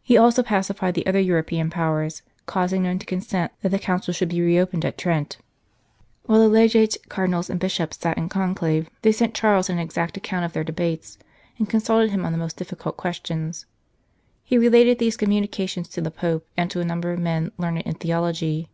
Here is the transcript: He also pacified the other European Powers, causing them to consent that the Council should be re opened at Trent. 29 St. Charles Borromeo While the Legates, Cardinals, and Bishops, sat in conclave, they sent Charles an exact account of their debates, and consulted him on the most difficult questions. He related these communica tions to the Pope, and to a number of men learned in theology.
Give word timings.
He 0.00 0.16
also 0.16 0.44
pacified 0.44 0.94
the 0.94 1.04
other 1.08 1.18
European 1.18 1.70
Powers, 1.70 2.22
causing 2.46 2.84
them 2.84 3.00
to 3.00 3.04
consent 3.04 3.50
that 3.62 3.70
the 3.70 3.80
Council 3.80 4.14
should 4.14 4.28
be 4.28 4.40
re 4.40 4.56
opened 4.60 4.84
at 4.84 4.96
Trent. 4.96 5.38
29 6.26 6.28
St. 6.28 6.28
Charles 6.28 6.28
Borromeo 6.28 6.28
While 6.30 6.40
the 6.40 6.54
Legates, 6.54 6.98
Cardinals, 7.08 7.50
and 7.50 7.58
Bishops, 7.58 7.98
sat 7.98 8.16
in 8.16 8.28
conclave, 8.28 8.88
they 9.02 9.10
sent 9.10 9.34
Charles 9.34 9.68
an 9.68 9.80
exact 9.80 10.16
account 10.16 10.44
of 10.44 10.52
their 10.52 10.62
debates, 10.62 11.18
and 11.58 11.68
consulted 11.68 12.12
him 12.12 12.24
on 12.24 12.30
the 12.30 12.38
most 12.38 12.56
difficult 12.56 12.96
questions. 12.96 13.66
He 14.44 14.56
related 14.56 15.00
these 15.00 15.16
communica 15.16 15.68
tions 15.68 15.88
to 15.88 16.00
the 16.00 16.12
Pope, 16.12 16.46
and 16.56 16.70
to 16.70 16.80
a 16.80 16.84
number 16.84 17.10
of 17.10 17.18
men 17.18 17.50
learned 17.58 17.80
in 17.80 17.94
theology. 17.94 18.68